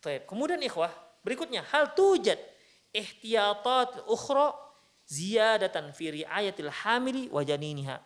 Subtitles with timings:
[0.00, 0.24] Taib.
[0.24, 0.90] Kemudian ikhwah,
[1.20, 2.40] berikutnya hal tujad
[2.90, 4.56] ihtiyatat ukhra
[5.04, 8.00] ziyadatan fi riayatil hamili wa janiniha.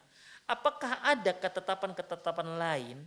[0.45, 2.99] Apakah ada ketetapan-ketetapan lain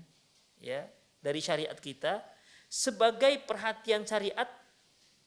[0.57, 0.87] ya
[1.21, 2.23] dari syariat kita
[2.65, 4.49] sebagai perhatian syariat,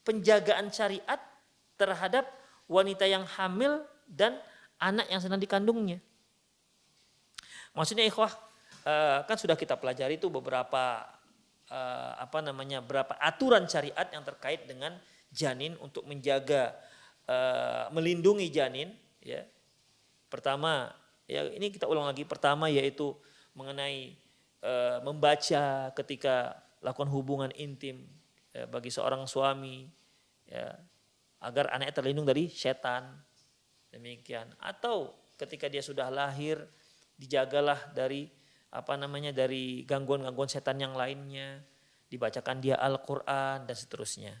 [0.03, 1.21] penjagaan syariat
[1.79, 2.27] terhadap
[2.67, 4.35] wanita yang hamil dan
[4.81, 6.03] anak yang sedang dikandungnya.
[7.71, 8.33] Maksudnya ikhwah,
[9.29, 11.07] kan sudah kita pelajari itu beberapa
[11.71, 14.99] uh, apa namanya berapa aturan syariat yang terkait dengan
[15.31, 16.75] janin untuk menjaga
[17.25, 18.91] uh, melindungi janin
[19.23, 19.47] ya.
[20.27, 20.91] Pertama
[21.25, 23.15] ya ini kita ulang lagi pertama yaitu
[23.55, 24.19] mengenai
[24.61, 28.03] uh, membaca ketika lakukan hubungan intim
[28.51, 29.87] ya, bagi seorang suami
[30.47, 30.75] ya
[31.41, 33.17] agar anaknya terlindung dari setan.
[33.91, 34.55] Demikian.
[34.55, 36.63] Atau ketika dia sudah lahir
[37.19, 38.31] dijagalah dari
[38.71, 41.59] apa namanya dari gangguan-gangguan setan yang lainnya,
[42.07, 44.35] dibacakan dia Al-Qur'an dan seterusnya.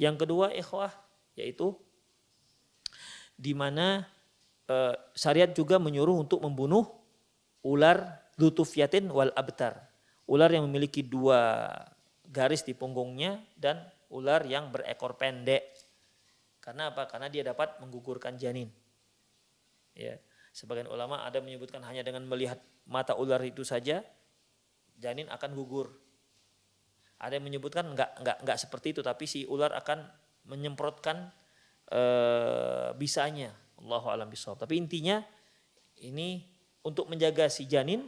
[0.00, 0.92] Yang kedua ikhwah
[1.36, 1.76] yaitu
[3.36, 4.08] di mana
[4.68, 4.76] e,
[5.16, 6.88] syariat juga menyuruh untuk membunuh
[7.64, 9.88] ular lutufyatin wal abtar.
[10.28, 11.68] Ular yang memiliki dua
[12.28, 15.76] garis di punggungnya dan ular yang berekor pendek.
[16.62, 17.04] Karena apa?
[17.10, 18.70] Karena dia dapat menggugurkan janin.
[19.92, 20.16] Ya.
[20.52, 24.04] Sebagian ulama ada menyebutkan hanya dengan melihat mata ular itu saja
[25.00, 25.88] janin akan gugur.
[27.16, 30.04] Ada yang menyebutkan enggak enggak enggak seperti itu tapi si ular akan
[30.44, 31.32] menyemprotkan
[31.88, 32.02] e,
[33.00, 33.56] bisanya.
[33.80, 34.60] Allahu alam bisawab.
[34.60, 35.24] Tapi intinya
[36.04, 36.44] ini
[36.84, 38.04] untuk menjaga si janin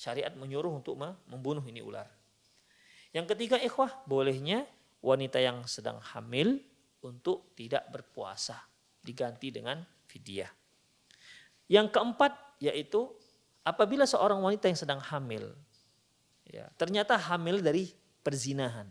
[0.00, 0.96] syariat menyuruh untuk
[1.28, 2.08] membunuh ini ular.
[3.12, 4.64] Yang ketiga ikhwah bolehnya
[5.04, 6.58] wanita yang sedang hamil
[7.04, 8.58] untuk tidak berpuasa
[9.04, 10.65] diganti dengan fidyah.
[11.66, 12.32] Yang keempat
[12.62, 13.10] yaitu
[13.66, 15.52] apabila seorang wanita yang sedang hamil,
[16.46, 17.90] ya, ternyata hamil dari
[18.22, 18.86] perzinahan,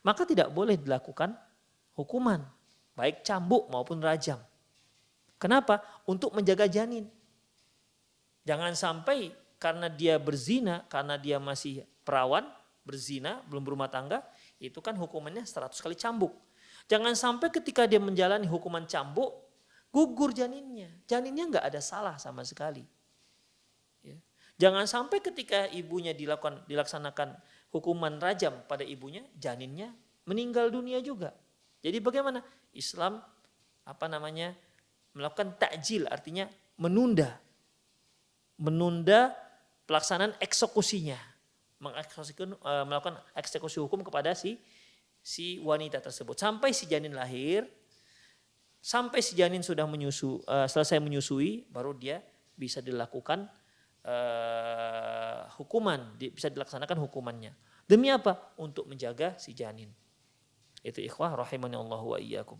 [0.00, 1.36] maka tidak boleh dilakukan
[1.92, 2.42] hukuman,
[2.96, 4.40] baik cambuk maupun rajam.
[5.38, 5.84] Kenapa?
[6.08, 7.06] Untuk menjaga janin.
[8.42, 9.30] Jangan sampai
[9.60, 12.46] karena dia berzina, karena dia masih perawan,
[12.82, 14.24] berzina, belum berumah tangga,
[14.56, 16.32] itu kan hukumannya 100 kali cambuk.
[16.88, 19.47] Jangan sampai ketika dia menjalani hukuman cambuk,
[19.92, 20.90] gugur janinnya.
[21.08, 22.84] Janinnya nggak ada salah sama sekali.
[24.04, 24.16] Ya.
[24.60, 27.38] Jangan sampai ketika ibunya dilakukan dilaksanakan
[27.72, 29.92] hukuman rajam pada ibunya, janinnya
[30.28, 31.32] meninggal dunia juga.
[31.80, 32.44] Jadi bagaimana
[32.74, 33.22] Islam
[33.88, 34.52] apa namanya
[35.16, 36.44] melakukan takjil artinya
[36.76, 37.40] menunda
[38.60, 39.32] menunda
[39.88, 41.16] pelaksanaan eksekusinya
[41.80, 44.60] mengeksekusikan melakukan eksekusi hukum kepada si
[45.24, 47.64] si wanita tersebut sampai si janin lahir
[48.78, 52.22] sampai si janin sudah menyusu eh, selesai menyusui baru dia
[52.58, 53.46] bisa dilakukan
[54.02, 56.18] eh, hukuman.
[56.18, 57.54] Bisa dilaksanakan hukumannya.
[57.88, 58.54] Demi apa?
[58.60, 59.90] Untuk menjaga si janin.
[60.82, 62.58] Itu ikhwah rahimani Allah wa iyyakum.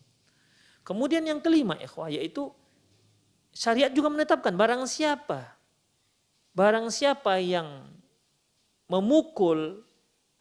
[0.82, 2.48] Kemudian yang kelima ikhwah yaitu
[3.52, 5.58] syariat juga menetapkan barang siapa
[6.56, 7.86] barang siapa yang
[8.88, 9.84] memukul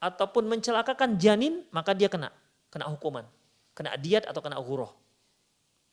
[0.01, 2.31] ataupun mencelakakan janin maka dia kena
[2.71, 3.27] kena hukuman.
[3.77, 4.89] Kena diat atau kena ghurah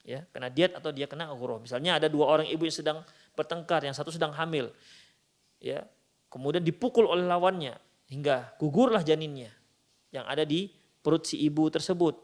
[0.05, 2.99] ya kena diat atau dia kena ghurah misalnya ada dua orang ibu yang sedang
[3.35, 4.71] bertengkar yang satu sedang hamil.
[5.59, 5.89] Ya
[6.31, 7.75] kemudian dipukul oleh lawannya
[8.13, 9.51] hingga gugurlah janinnya
[10.13, 10.71] yang ada di
[11.03, 12.15] perut si ibu tersebut.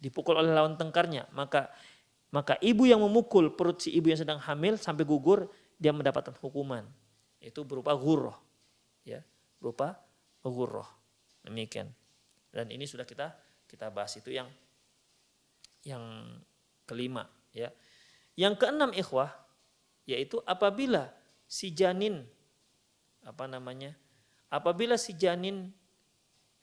[0.00, 1.68] Dipukul oleh lawan tengkarnya maka
[2.30, 6.86] maka ibu yang memukul perut si ibu yang sedang hamil sampai gugur dia mendapatkan hukuman.
[7.42, 8.38] Itu berupa ghurrah
[9.04, 9.20] ya
[9.60, 9.98] berupa
[10.46, 10.88] ghurrah
[11.44, 11.90] demikian.
[12.50, 13.34] Dan ini sudah kita
[13.68, 14.48] kita bahas itu yang
[15.86, 16.02] yang
[16.90, 17.70] kelima ya.
[18.34, 19.30] Yang keenam ikhwah
[20.10, 21.14] yaitu apabila
[21.46, 22.26] si janin
[23.22, 23.94] apa namanya
[24.50, 25.70] apabila si janin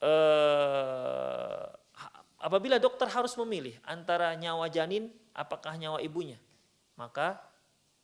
[0.04, 1.66] eh,
[2.44, 6.36] apabila dokter harus memilih antara nyawa janin apakah nyawa ibunya?
[7.00, 7.40] Maka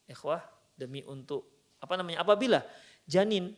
[0.08, 0.40] ikhwah
[0.80, 1.50] demi untuk
[1.84, 2.64] apa namanya apabila
[3.04, 3.52] janin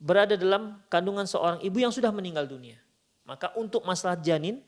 [0.00, 2.80] berada dalam kandungan seorang ibu yang sudah meninggal dunia
[3.28, 4.64] maka untuk masalah janin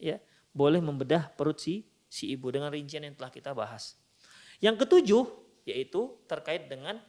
[0.00, 0.18] ya
[0.50, 3.96] boleh membedah perut si si ibu dengan rincian yang telah kita bahas.
[4.60, 5.24] Yang ketujuh
[5.64, 7.00] yaitu terkait dengan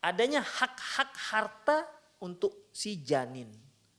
[0.00, 1.84] adanya hak-hak harta
[2.24, 3.52] untuk si janin.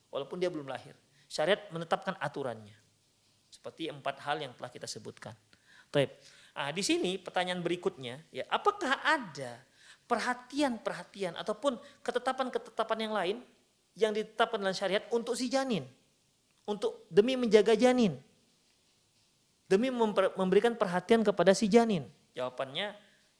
[0.09, 0.97] Walaupun dia belum lahir.
[1.29, 2.73] Syariat menetapkan aturannya.
[3.53, 5.37] Seperti empat hal yang telah kita sebutkan.
[5.93, 6.09] Taib.
[6.57, 9.61] Ah, di sini pertanyaan berikutnya, ya, apakah ada
[10.09, 13.37] perhatian-perhatian ataupun ketetapan-ketetapan yang lain
[13.93, 15.85] yang ditetapkan dalam syariat untuk si janin,
[16.65, 18.17] untuk demi menjaga janin,
[19.67, 22.07] demi memberikan perhatian kepada si janin?
[22.33, 22.95] Jawabannya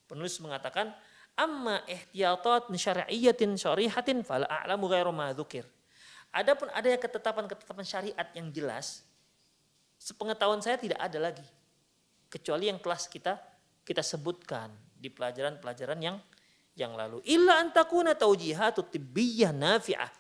[0.08, 0.92] penulis mengatakan,
[1.40, 5.64] amma ihtiyatat syar'iyyatin syarihatin fala a'lamu ghairu ma dzukir.
[6.36, 9.08] Adapun ada ketetapan-ketetapan syariat yang jelas
[9.98, 11.46] sepengetahuan saya tidak ada lagi
[12.30, 13.40] kecuali yang kelas kita
[13.82, 16.18] kita sebutkan di pelajaran-pelajaran yang
[16.78, 20.12] yang lalu illa antakuna taujihatu tibbiyah nafi'ah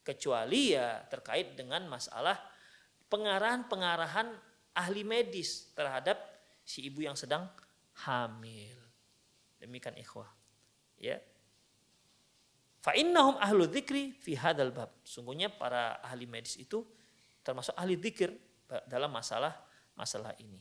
[0.00, 2.36] kecuali ya terkait dengan masalah
[3.12, 4.32] pengarahan-pengarahan
[4.74, 6.18] ahli medis terhadap
[6.66, 7.46] si ibu yang sedang
[8.06, 8.76] hamil
[9.62, 10.28] demikian ikhwah
[10.98, 11.16] ya
[12.82, 16.82] fa innahum ahlu dzikri fi hadzal bab sungguhnya para ahli medis itu
[17.46, 18.34] termasuk ahli dzikir
[18.88, 19.54] dalam masalah
[19.94, 20.60] masalah ini.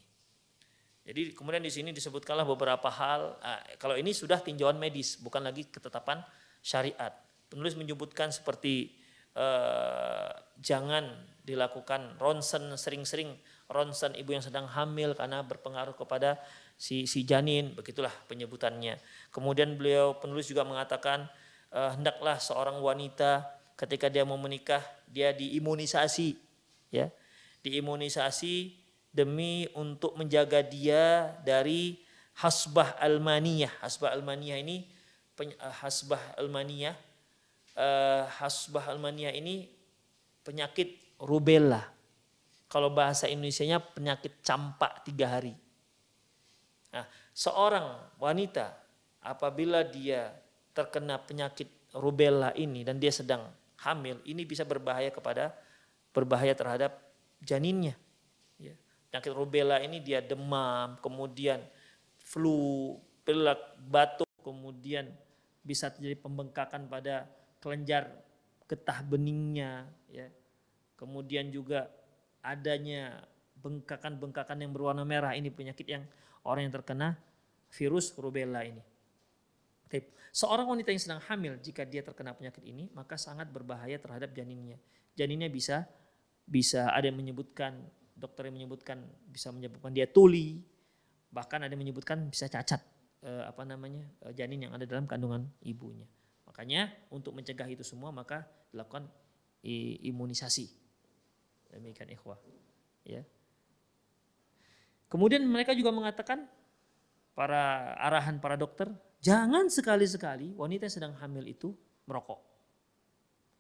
[1.04, 3.36] Jadi kemudian di sini disebutkanlah beberapa hal.
[3.76, 6.24] kalau ini sudah tinjauan medis, bukan lagi ketetapan
[6.64, 7.12] syariat.
[7.52, 8.96] Penulis menyebutkan seperti
[9.36, 10.32] eh,
[10.64, 11.12] jangan
[11.44, 13.36] dilakukan ronsen sering-sering
[13.68, 16.40] ronsen ibu yang sedang hamil karena berpengaruh kepada
[16.80, 17.76] si si janin.
[17.76, 19.00] Begitulah penyebutannya.
[19.30, 21.28] Kemudian beliau penulis juga mengatakan
[21.72, 23.44] eh, hendaklah seorang wanita
[23.76, 24.82] ketika dia mau menikah
[25.12, 26.40] dia diimunisasi,
[26.90, 27.12] ya
[27.64, 28.80] diimunisasi
[29.14, 32.00] demi untuk menjaga dia dari
[32.40, 33.72] hasbah almaniyah.
[33.84, 34.88] Hasbah almaniyah ini
[35.36, 36.96] peny- eh, hasbah almaniyah
[37.76, 39.68] eh, hasbah almaniyah ini
[40.44, 41.88] penyakit rubella.
[42.68, 45.54] Kalau bahasa Indonesianya penyakit campak tiga hari.
[46.94, 48.74] Nah, seorang wanita
[49.24, 50.34] apabila dia
[50.74, 53.46] terkena penyakit rubella ini dan dia sedang
[53.82, 55.54] hamil, ini bisa berbahaya kepada
[56.14, 56.98] berbahaya terhadap
[57.42, 57.98] janinnya.
[58.58, 58.74] Ya.
[59.10, 61.62] Penyakit rubella ini dia demam, kemudian
[62.18, 65.14] flu, pilek, batuk, kemudian
[65.62, 67.30] bisa terjadi pembengkakan pada
[67.62, 68.10] kelenjar
[68.66, 70.28] getah beningnya, ya.
[70.96, 71.90] Kemudian juga
[72.44, 73.24] adanya
[73.60, 76.04] bengkakan-bengkakan yang berwarna merah ini penyakit yang
[76.44, 77.16] orang yang terkena
[77.72, 78.84] virus rubella ini.
[79.88, 80.14] Oke.
[80.34, 84.78] Seorang wanita yang sedang hamil jika dia terkena penyakit ini maka sangat berbahaya terhadap janinnya.
[85.16, 85.88] Janinnya bisa
[86.44, 87.80] bisa ada yang menyebutkan
[88.14, 89.00] dokter yang menyebutkan
[89.32, 90.60] bisa menyebabkan dia tuli
[91.32, 92.84] bahkan ada yang menyebutkan bisa cacat
[93.24, 96.06] eh, apa namanya eh, janin yang ada dalam kandungan ibunya.
[96.44, 99.08] Makanya untuk mencegah itu semua maka dilakukan
[99.64, 100.83] imunisasi.
[101.74, 102.38] Demikian ikhwah.
[103.04, 103.26] Ya.
[105.10, 106.46] Kemudian mereka juga mengatakan
[107.34, 108.90] para arahan para dokter,
[109.22, 111.74] jangan sekali-sekali wanita yang sedang hamil itu
[112.06, 112.42] merokok.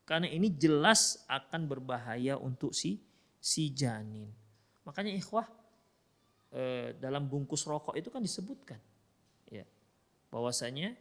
[0.06, 3.02] Karena ini jelas akan berbahaya untuk si
[3.40, 4.30] si janin.
[4.84, 5.48] Makanya ikhwah
[6.54, 8.80] eh, dalam bungkus rokok itu kan disebutkan
[9.50, 9.66] ya
[10.30, 10.94] bahwasanya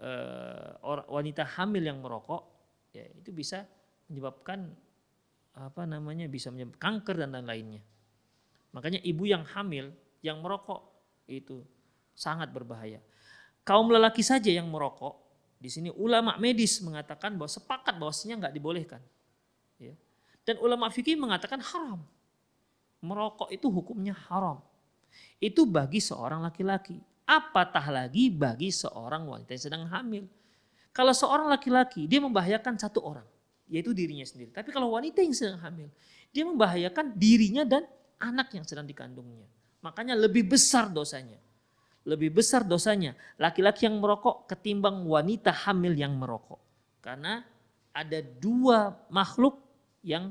[0.00, 0.70] eh,
[1.10, 2.46] wanita hamil yang merokok
[2.94, 3.66] ya itu bisa
[4.08, 4.70] menyebabkan
[5.56, 7.80] apa namanya bisa menyebabkan kanker dan lain-lainnya.
[8.76, 9.88] Makanya ibu yang hamil
[10.20, 10.84] yang merokok
[11.24, 11.64] itu
[12.12, 13.00] sangat berbahaya.
[13.64, 15.16] Kaum lelaki saja yang merokok,
[15.56, 19.00] di sini ulama medis mengatakan bahwa sepakat bahwasanya nggak dibolehkan.
[19.80, 19.96] Ya.
[20.44, 22.04] Dan ulama fikih mengatakan haram.
[23.00, 24.60] Merokok itu hukumnya haram.
[25.40, 27.00] Itu bagi seorang laki-laki.
[27.26, 30.24] Apatah lagi bagi seorang wanita yang sedang hamil.
[30.94, 33.26] Kalau seorang laki-laki dia membahayakan satu orang,
[33.66, 34.50] yaitu dirinya sendiri.
[34.54, 35.90] Tapi kalau wanita yang sedang hamil,
[36.30, 37.86] dia membahayakan dirinya dan
[38.22, 39.46] anak yang sedang dikandungnya.
[39.82, 41.38] Makanya lebih besar dosanya
[42.06, 46.62] lebih besar dosanya laki-laki yang merokok ketimbang wanita hamil yang merokok.
[47.02, 47.42] Karena
[47.90, 49.58] ada dua makhluk
[50.06, 50.30] yang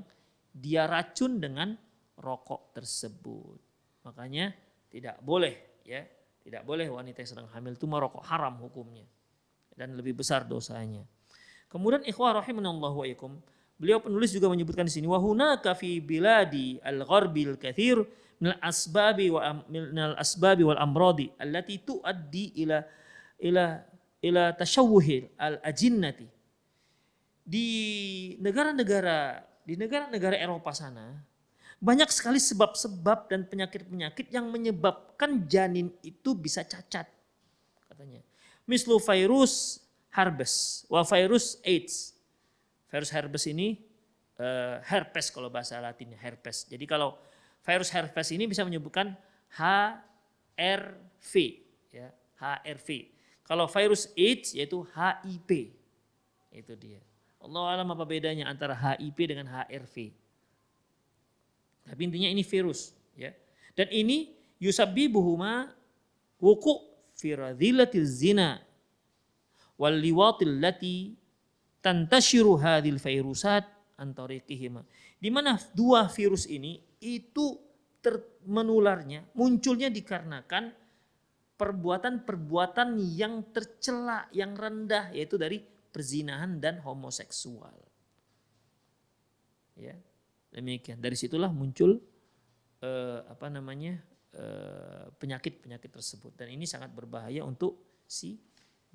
[0.56, 1.76] dia racun dengan
[2.16, 3.60] rokok tersebut.
[4.08, 4.56] Makanya
[4.88, 6.08] tidak boleh ya,
[6.48, 9.04] tidak boleh wanita yang sedang hamil itu merokok haram hukumnya
[9.76, 11.04] dan lebih besar dosanya.
[11.70, 13.32] Kemudian ikhwah rahimanallahu wa ikum,
[13.76, 18.00] beliau penulis juga menyebutkan di sini wa hunaka fi biladi al-gharbil kathir
[18.40, 22.80] minal asbabi wa minal asbabi wal amradi allati tuaddi ila
[23.40, 23.84] ila
[24.24, 26.28] ila tashawuhil al ajinnati
[27.44, 27.68] di
[28.40, 31.20] negara-negara di negara-negara Eropa sana
[31.84, 37.06] banyak sekali sebab-sebab dan penyakit-penyakit yang menyebabkan janin itu bisa cacat
[37.92, 38.24] katanya.
[38.66, 39.85] Mislu virus
[40.16, 42.16] herpes wa virus AIDS
[42.88, 43.84] virus herpes ini
[44.40, 47.20] uh, herpes kalau bahasa latinnya herpes jadi kalau
[47.66, 49.18] virus herpes ini bisa menyebutkan
[49.58, 51.34] HRV
[51.90, 52.08] ya,
[52.38, 52.90] HRV.
[53.46, 55.74] Kalau virus AIDS yaitu HIV.
[56.52, 57.02] Itu dia.
[57.42, 60.14] Allah alam apa bedanya antara HIV dengan HRV.
[61.86, 63.30] Tapi intinya ini virus ya.
[63.78, 65.70] Dan ini yusabbibuhuma
[66.42, 66.82] wuku
[67.14, 68.65] firadilatil zina
[69.76, 70.00] wal
[70.60, 71.16] lati
[71.84, 72.58] tantashiru
[72.98, 73.66] virusat
[74.00, 74.82] antariqihima.
[75.20, 77.58] Di mana dua virus ini itu
[78.46, 80.70] menularnya munculnya dikarenakan
[81.56, 87.74] perbuatan-perbuatan yang tercela, yang rendah yaitu dari perzinahan dan homoseksual.
[89.80, 89.96] Ya.
[90.52, 91.04] Demikian.
[91.04, 92.00] Dari situlah muncul
[92.84, 94.00] eh, apa namanya?
[94.36, 98.36] Eh, penyakit-penyakit tersebut dan ini sangat berbahaya untuk si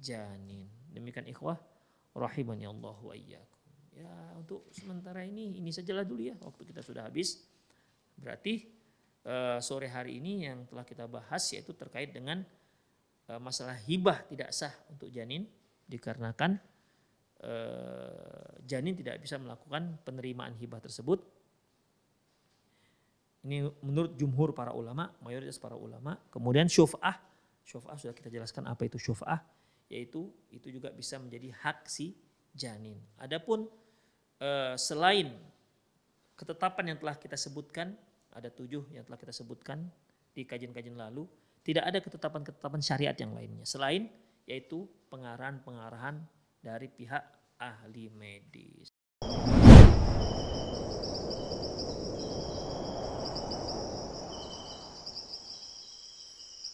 [0.01, 0.67] janin.
[0.91, 1.61] Demikian ikhwah
[2.17, 3.15] rahimani Allah wa.
[3.15, 6.35] Ya, untuk sementara ini ini sajalah dulu ya.
[6.41, 7.45] Waktu kita sudah habis.
[8.17, 8.65] Berarti
[9.29, 12.41] uh, sore hari ini yang telah kita bahas yaitu terkait dengan
[13.29, 15.49] uh, masalah hibah tidak sah untuk janin
[15.89, 16.61] dikarenakan
[17.45, 21.21] uh, janin tidak bisa melakukan penerimaan hibah tersebut.
[23.41, 26.21] Ini menurut jumhur para ulama, mayoritas para ulama.
[26.29, 27.17] Kemudian syuf'ah,
[27.65, 29.41] syuf'ah sudah kita jelaskan apa itu syuf'ah,
[29.91, 32.15] yaitu itu juga bisa menjadi hak si
[32.55, 32.97] janin.
[33.19, 33.67] Adapun
[34.79, 35.35] selain
[36.39, 37.93] ketetapan yang telah kita sebutkan
[38.31, 39.91] ada tujuh yang telah kita sebutkan
[40.31, 41.27] di kajian-kajian lalu.
[41.61, 43.67] Tidak ada ketetapan-ketetapan syariat yang lainnya.
[43.69, 44.09] Selain
[44.49, 46.23] yaitu pengarahan-pengarahan
[46.63, 47.23] dari pihak
[47.59, 48.89] ahli medis.